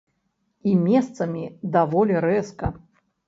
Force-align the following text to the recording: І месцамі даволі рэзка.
І 0.69 0.71
месцамі 0.85 1.43
даволі 1.77 2.17
рэзка. 2.27 2.73